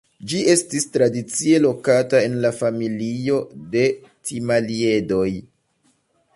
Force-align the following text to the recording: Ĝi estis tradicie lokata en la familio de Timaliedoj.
Ĝi 0.31 0.39
estis 0.51 0.87
tradicie 0.95 1.59
lokata 1.65 2.23
en 2.29 2.39
la 2.47 2.51
familio 2.63 3.39
de 3.75 3.87
Timaliedoj. 4.31 5.31